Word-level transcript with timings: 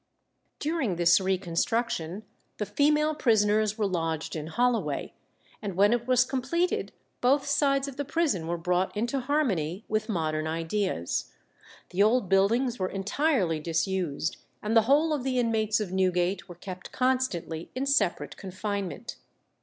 During 0.57 0.95
this 0.95 1.21
reconstruction 1.21 2.23
the 2.57 2.65
female 2.65 3.13
prisoners 3.13 3.77
were 3.77 3.85
lodged 3.85 4.35
in 4.35 4.47
Holloway, 4.47 5.13
and 5.61 5.75
when 5.75 5.93
it 5.93 6.07
was 6.07 6.25
completed, 6.25 6.91
both 7.21 7.45
sides 7.45 7.87
of 7.87 7.97
the 7.97 8.03
prison 8.03 8.47
were 8.47 8.57
brought 8.57 8.97
into 8.97 9.19
harmony 9.19 9.85
with 9.87 10.09
modern 10.09 10.47
ideas. 10.47 11.31
The 11.91 12.01
old 12.01 12.29
buildings 12.29 12.79
were 12.79 12.89
entirely 12.89 13.59
disused, 13.59 14.37
and 14.63 14.75
the 14.75 14.81
whole 14.89 15.13
of 15.13 15.23
the 15.23 15.37
inmates 15.37 15.79
of 15.79 15.91
Newgate 15.91 16.49
were 16.49 16.55
kept 16.55 16.91
constantly 16.91 17.69
in 17.75 17.85
separate 17.85 18.35
confinement. 18.37 19.17